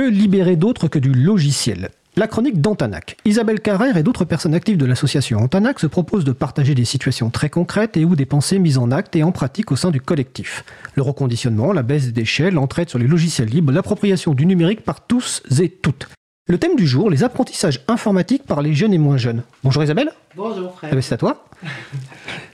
[0.00, 3.18] Que libérer d'autre que du logiciel la chronique d'Antanac.
[3.26, 7.28] Isabelle Carrère et d'autres personnes actives de l'association Antanac se proposent de partager des situations
[7.28, 10.00] très concrètes et ou des pensées mises en acte et en pratique au sein du
[10.00, 10.64] collectif.
[10.94, 15.06] Le reconditionnement, la baisse des déchets, l'entraide sur les logiciels libres, l'appropriation du numérique par
[15.06, 16.08] tous et toutes.
[16.48, 19.42] Le thème du jour, les apprentissages informatiques par les jeunes et moins jeunes.
[19.62, 20.12] Bonjour Isabelle.
[20.34, 20.90] Bonjour frère.
[20.92, 21.44] Eh ben, c'est à toi.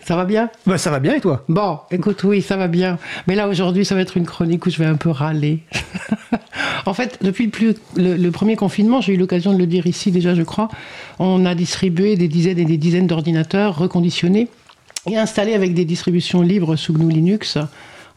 [0.05, 0.51] Ça va bien?
[0.67, 1.45] Bah, Ça va bien et toi?
[1.49, 2.99] Bon, écoute, oui, ça va bien.
[3.27, 5.63] Mais là, aujourd'hui, ça va être une chronique où je vais un peu râler.
[6.87, 7.50] en fait, depuis
[7.96, 10.68] le, premier confinement, j'ai eu l'occasion de le dire ici déjà, je crois,
[11.18, 14.49] on a distribué des dizaines et des dizaines d'ordinateurs reconditionnés
[15.09, 17.59] et installés avec des distributions libres sous GNU Linux.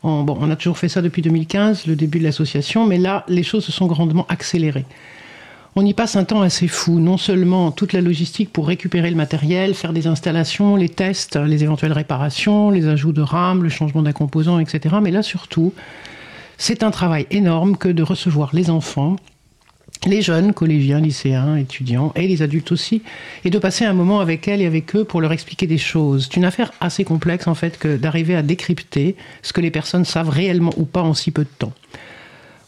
[0.04, 3.26] On, bon, on a toujours fait ça depuis 2015, le début de l'association, mais là,
[3.28, 4.86] les choses se sont grandement accélérées
[5.76, 7.00] on y passe un temps assez fou.
[7.00, 11.64] Non seulement toute la logistique pour récupérer le matériel, faire des installations, les tests, les
[11.64, 14.96] éventuelles réparations, les ajouts de RAM, le changement d'un composant, etc.
[15.02, 15.74] Mais là surtout,
[16.60, 19.16] c'est un travail énorme que de recevoir les enfants,
[20.06, 23.02] les jeunes, collégiens, lycéens, étudiants, et les adultes aussi,
[23.46, 26.28] et de passer un moment avec elles et avec eux pour leur expliquer des choses.
[26.30, 30.06] C'est une affaire assez complexe en fait que d'arriver à décrypter ce que les personnes
[30.06, 31.74] savent réellement ou pas en si peu de temps.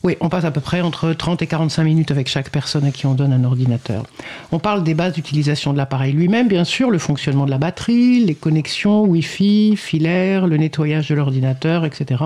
[0.03, 2.91] Oui, on passe à peu près entre 30 et 45 minutes avec chaque personne à
[2.91, 4.05] qui on donne un ordinateur.
[4.51, 8.23] On parle des bases d'utilisation de l'appareil lui-même, bien sûr, le fonctionnement de la batterie,
[8.23, 12.23] les connexions Wi-Fi, filaires, le nettoyage de l'ordinateur, etc.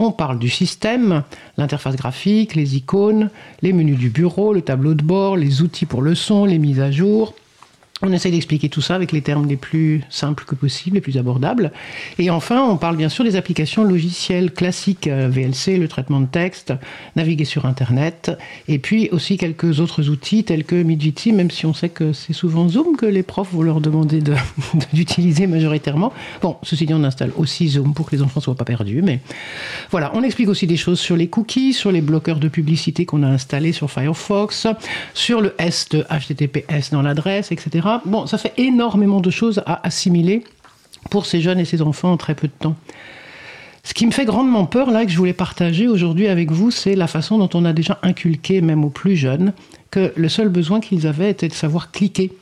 [0.00, 1.24] On parle du système,
[1.56, 3.30] l'interface graphique, les icônes,
[3.62, 6.78] les menus du bureau, le tableau de bord, les outils pour le son, les mises
[6.78, 7.34] à jour,
[8.02, 11.16] on essaie d'expliquer tout ça avec les termes les plus simples que possible, les plus
[11.16, 11.72] abordables.
[12.18, 16.26] Et enfin, on parle bien sûr des applications logicielles classiques, euh, VLC, le traitement de
[16.26, 16.72] texte,
[17.16, 18.38] naviguer sur Internet,
[18.68, 22.32] et puis aussi quelques autres outils tels que Midjiti, même si on sait que c'est
[22.32, 24.22] souvent Zoom que les profs vont leur demander
[24.92, 26.12] d'utiliser majoritairement.
[26.40, 29.02] Bon, ceci dit, on installe aussi Zoom pour que les enfants ne soient pas perdus.
[29.02, 29.20] Mais
[29.90, 33.24] voilà, on explique aussi des choses sur les cookies, sur les bloqueurs de publicité qu'on
[33.24, 34.68] a installés sur Firefox,
[35.14, 37.87] sur le S de HTTPS dans l'adresse, etc.
[38.04, 40.44] Bon, ça fait énormément de choses à assimiler
[41.10, 42.76] pour ces jeunes et ces enfants en très peu de temps.
[43.84, 46.94] Ce qui me fait grandement peur, là, que je voulais partager aujourd'hui avec vous, c'est
[46.94, 49.54] la façon dont on a déjà inculqué, même aux plus jeunes,
[49.90, 52.32] que le seul besoin qu'ils avaient était de savoir cliquer.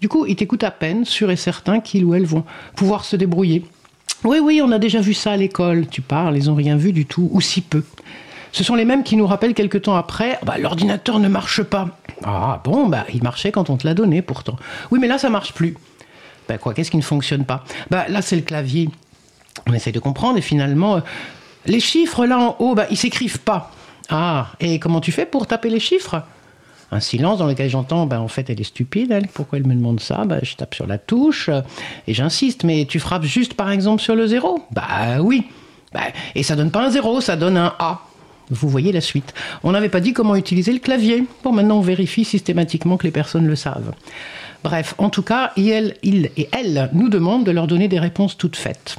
[0.00, 2.44] Du coup, ils t'écoutent à peine, sûr et certain qu'ils ou elles vont
[2.76, 3.64] pouvoir se débrouiller.
[4.24, 6.92] Oui, oui, on a déjà vu ça à l'école, tu parles, ils n'ont rien vu
[6.92, 7.82] du tout, ou si peu.
[8.52, 11.98] Ce sont les mêmes qui nous rappellent quelque temps après, bah, l'ordinateur ne marche pas.
[12.24, 14.56] Ah bon, bah, il marchait quand on te l'a donné pourtant.
[14.90, 15.76] Oui, mais là, ça marche plus.
[16.48, 17.64] Bah quoi, qu'est-ce qui ne fonctionne pas?
[17.90, 18.88] Bah là, c'est le clavier.
[19.66, 21.00] On essaye de comprendre et finalement, euh,
[21.66, 23.72] les chiffres là en haut, bah, ils s'écrivent pas.
[24.08, 26.22] Ah, et comment tu fais pour taper les chiffres?
[26.92, 29.26] Un silence dans lequel j'entends, bah, en fait, elle est stupide, elle.
[29.26, 30.24] Pourquoi elle me demande ça?
[30.24, 31.62] Bah, Je tape sur la touche euh,
[32.06, 32.62] et j'insiste.
[32.62, 34.64] Mais tu frappes juste, par exemple, sur le zéro?
[34.70, 35.46] Bah oui.
[35.92, 36.02] Bah,
[36.34, 38.00] et ça donne pas un zéro, ça donne un A.
[38.50, 39.34] Vous voyez la suite.
[39.62, 41.24] On n'avait pas dit comment utiliser le clavier.
[41.42, 43.92] Bon, maintenant on vérifie systématiquement que les personnes le savent.
[44.62, 45.94] Bref, en tout cas, il,
[46.36, 48.96] et elle nous demandent de leur donner des réponses toutes faites.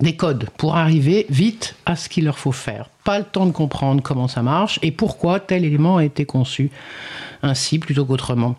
[0.00, 2.88] Des codes pour arriver vite à ce qu'il leur faut faire.
[3.04, 6.70] Pas le temps de comprendre comment ça marche et pourquoi tel élément a été conçu
[7.42, 8.56] ainsi plutôt qu'autrement.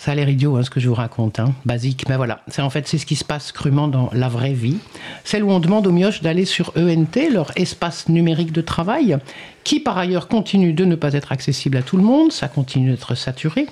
[0.00, 1.52] Ça a l'air idiot hein, ce que je vous raconte, hein.
[1.66, 4.54] basique, mais voilà, c'est en fait c'est ce qui se passe crûment dans la vraie
[4.54, 4.78] vie,
[5.24, 9.18] celle où on demande aux mioches d'aller sur ENT, leur espace numérique de travail,
[9.62, 12.92] qui par ailleurs continue de ne pas être accessible à tout le monde, ça continue
[12.92, 13.66] d'être saturé,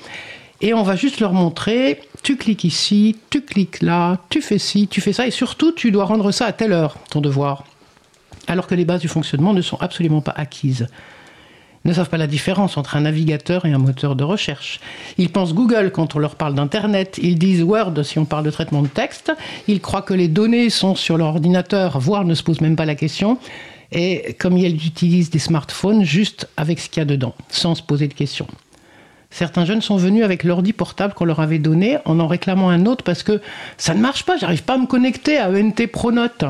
[0.60, 4.86] et on va juste leur montrer, tu cliques ici, tu cliques là, tu fais ci,
[4.86, 7.64] tu fais ça, et surtout tu dois rendre ça à telle heure, ton devoir,
[8.48, 10.88] alors que les bases du fonctionnement ne sont absolument pas acquises
[11.84, 14.80] ne savent pas la différence entre un navigateur et un moteur de recherche.
[15.16, 18.50] Ils pensent Google quand on leur parle d'Internet, ils disent Word si on parle de
[18.50, 19.32] traitement de texte,
[19.66, 22.86] ils croient que les données sont sur leur ordinateur, voire ne se posent même pas
[22.86, 23.38] la question,
[23.92, 27.82] et comme ils utilisent des smartphones juste avec ce qu'il y a dedans, sans se
[27.82, 28.46] poser de questions.
[29.30, 32.86] Certains jeunes sont venus avec l'ordi portable qu'on leur avait donné en en réclamant un
[32.86, 33.40] autre parce que
[33.76, 36.44] ça ne marche pas, j'arrive pas à me connecter à ENT Pronote.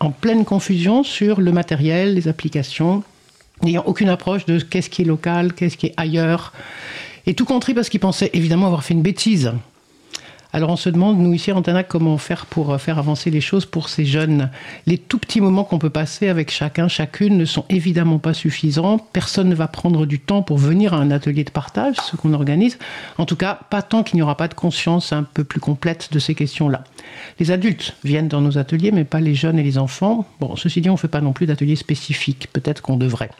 [0.00, 3.02] En pleine confusion sur le matériel, les applications,
[3.62, 6.52] n'ayant aucune approche de qu'est-ce qui est local, qu'est-ce qui est ailleurs.
[7.26, 9.52] Et tout compris parce qu'ils pensaient évidemment avoir fait une bêtise.
[10.50, 13.42] Alors on se demande, nous ici à Antanac, comment faire pour euh, faire avancer les
[13.42, 14.50] choses pour ces jeunes.
[14.86, 18.96] Les tout petits moments qu'on peut passer avec chacun, chacune ne sont évidemment pas suffisants.
[18.96, 22.32] Personne ne va prendre du temps pour venir à un atelier de partage, ce qu'on
[22.32, 22.78] organise.
[23.18, 26.08] En tout cas, pas tant qu'il n'y aura pas de conscience un peu plus complète
[26.12, 26.82] de ces questions-là.
[27.38, 30.26] Les adultes viennent dans nos ateliers, mais pas les jeunes et les enfants.
[30.40, 32.48] Bon, ceci dit, on ne fait pas non plus d'ateliers spécifiques.
[32.54, 33.30] Peut-être qu'on devrait.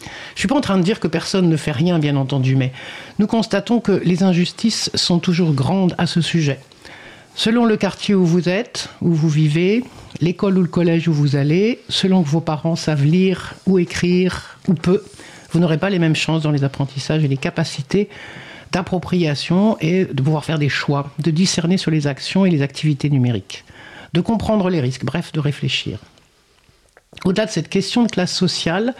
[0.00, 2.56] Je ne suis pas en train de dire que personne ne fait rien, bien entendu,
[2.56, 2.72] mais
[3.18, 6.60] nous constatons que les injustices sont toujours grandes à ce sujet.
[7.34, 9.84] Selon le quartier où vous êtes, où vous vivez,
[10.20, 14.58] l'école ou le collège où vous allez, selon que vos parents savent lire ou écrire
[14.68, 15.02] ou peu,
[15.50, 18.08] vous n'aurez pas les mêmes chances dans les apprentissages et les capacités
[18.72, 23.10] d'appropriation et de pouvoir faire des choix, de discerner sur les actions et les activités
[23.10, 23.64] numériques,
[24.12, 25.98] de comprendre les risques, bref, de réfléchir.
[27.24, 28.94] Au-delà de cette question de classe sociale,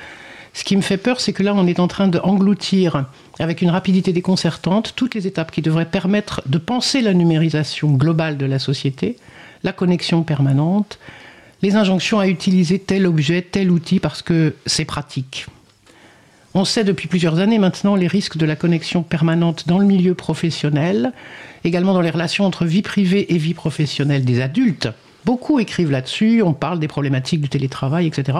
[0.57, 3.05] ce qui me fait peur, c'est que là, on est en train d'engloutir,
[3.39, 8.39] avec une rapidité déconcertante, toutes les étapes qui devraient permettre de penser la numérisation globale
[8.39, 9.17] de la société,
[9.65, 10.99] la connexion permanente,
[11.61, 15.45] les injonctions à utiliser tel objet, tel outil parce que c'est pratique.
[16.55, 20.15] On sait depuis plusieurs années maintenant les risques de la connexion permanente dans le milieu
[20.15, 21.13] professionnel,
[21.65, 24.89] également dans les relations entre vie privée et vie professionnelle des adultes.
[25.27, 28.39] Beaucoup écrivent là-dessus, on parle des problématiques du télétravail, etc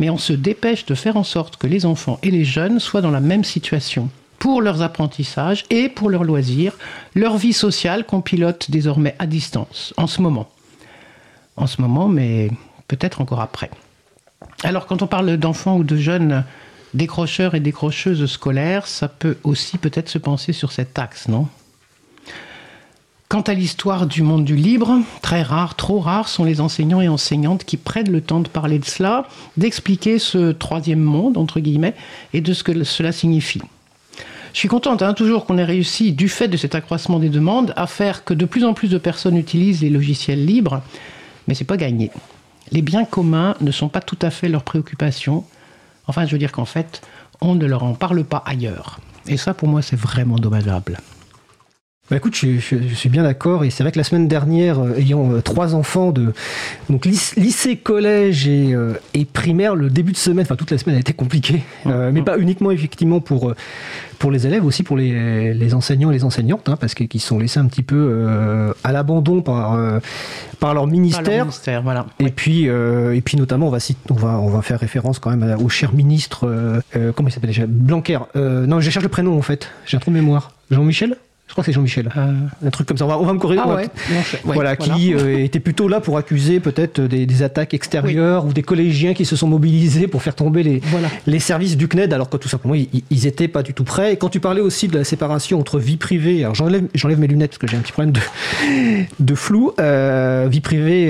[0.00, 3.02] mais on se dépêche de faire en sorte que les enfants et les jeunes soient
[3.02, 4.08] dans la même situation
[4.38, 6.72] pour leurs apprentissages et pour leurs loisirs,
[7.14, 10.48] leur vie sociale qu'on pilote désormais à distance, en ce moment.
[11.58, 12.50] En ce moment, mais
[12.88, 13.70] peut-être encore après.
[14.64, 16.44] Alors quand on parle d'enfants ou de jeunes
[16.94, 21.46] décrocheurs et décrocheuses scolaires, ça peut aussi peut-être se penser sur cet axe, non?
[23.30, 27.06] Quant à l'histoire du monde du libre, très rare, trop rares sont les enseignants et
[27.06, 29.24] enseignantes qui prennent le temps de parler de cela,
[29.56, 31.94] d'expliquer ce troisième monde, entre guillemets,
[32.32, 33.62] et de ce que cela signifie.
[34.52, 37.72] Je suis contente hein, toujours qu'on ait réussi, du fait de cet accroissement des demandes,
[37.76, 40.82] à faire que de plus en plus de personnes utilisent les logiciels libres,
[41.46, 42.10] mais c'est pas gagné.
[42.72, 45.44] Les biens communs ne sont pas tout à fait leur préoccupation.
[46.08, 47.00] Enfin, je veux dire qu'en fait,
[47.40, 48.98] on ne leur en parle pas ailleurs.
[49.28, 50.98] Et ça, pour moi, c'est vraiment dommageable.
[52.10, 53.62] Bah écoute, je, suis bien d'accord.
[53.62, 56.32] Et c'est vrai que la semaine dernière, euh, ayant euh, trois enfants de
[56.88, 60.96] donc lycée, collège et, euh, et, primaire, le début de semaine, enfin toute la semaine
[60.96, 63.54] a été compliquée, mais pas uniquement effectivement pour
[64.18, 67.38] pour les élèves, aussi pour les, les enseignants et les enseignantes, hein, parce qu'ils sont
[67.38, 69.78] laissés un petit peu à l'abandon par
[70.58, 71.46] par leur ministère.
[71.82, 72.06] voilà.
[72.18, 73.78] Et puis et puis notamment, on va
[74.10, 76.82] on va on va faire référence quand même au cher ministre,
[77.14, 78.18] comment il s'appelle déjà, Blanquer.
[78.34, 79.70] non, je cherche le prénom en fait.
[79.86, 80.50] J'ai un trou de mémoire.
[80.72, 81.16] Jean-Michel?
[81.50, 82.08] Je crois que c'est Jean-Michel.
[82.16, 82.32] Euh.
[82.64, 83.06] Un truc comme ça.
[83.06, 83.60] On va, on va me corriger.
[83.66, 83.76] Ah
[84.44, 89.14] voilà, qui euh, était plutôt là pour accuser peut-être des, attaques extérieures ou des collégiens
[89.14, 90.80] qui se sont mobilisés pour faire tomber les,
[91.26, 94.12] les services du CNED, alors que tout simplement ils, étaient pas du tout prêts.
[94.12, 97.26] Et quand tu parlais aussi de la séparation entre vie privée, alors j'enlève, j'enlève mes
[97.26, 98.20] lunettes parce que j'ai un petit problème de,
[99.18, 101.08] de flou, euh, vie privée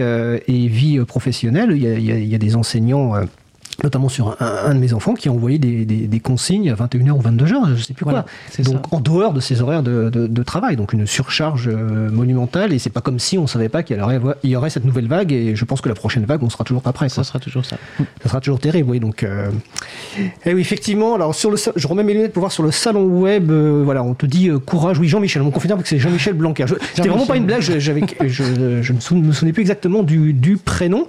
[0.49, 1.73] et vie professionnelle.
[1.73, 3.13] Il y a, il y a des enseignants
[3.83, 7.77] notamment sur un, de mes enfants qui a envoyé des, consignes à 21h ou 22h,
[7.77, 8.25] je sais plus quoi.
[8.65, 12.91] Donc en dehors de ses horaires de, travail, donc une surcharge euh, monumentale et c'est
[12.91, 14.03] pas comme si on savait pas qu'il
[14.45, 16.83] y, aurait cette nouvelle vague et je pense que la prochaine vague on sera toujours
[16.83, 17.09] pas prêt.
[17.09, 17.77] Ça sera toujours ça.
[18.23, 19.01] Ça sera toujours terrible, oui.
[19.01, 19.51] Donc, euh,
[20.45, 21.15] et oui, effectivement.
[21.15, 23.51] Alors sur le, je remets mes lunettes pour voir sur le salon web.
[23.51, 24.99] Euh, voilà, on te dit courage.
[24.99, 25.43] Oui, Jean-Michel.
[25.43, 26.67] On confirme que c'est Jean-Michel Blanquer.
[26.95, 27.61] C'était vraiment pas une blague.
[27.61, 31.07] J'avais, je, je, me, souvenais, plus exactement du, du prénom.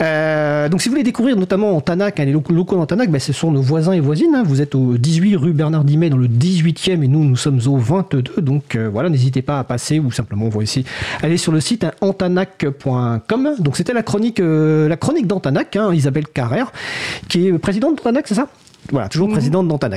[0.00, 3.50] donc si vous voulez découvrir notamment en Tanac, hein, les locaux d'Antanac, ben, ce sont
[3.50, 4.34] nos voisins et voisines.
[4.34, 4.42] Hein.
[4.44, 7.78] Vous êtes au 18 rue Bernard Dimet dans le 18e et nous, nous sommes au
[7.78, 8.42] 22.
[8.42, 10.84] Donc euh, voilà, n'hésitez pas à passer ou simplement vous ici
[11.22, 13.54] aller sur le site hein, antanac.com.
[13.60, 16.70] Donc c'était la chronique, euh, la chronique d'Antanac, Isabelle Carrère,
[17.30, 18.48] qui est présidente d'Antanac, c'est ça?
[18.92, 19.32] Voilà, toujours mmh.
[19.32, 19.94] présidente d'Antanac.